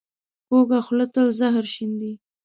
[0.47, 2.11] کوږه خوله تل زهر شیندي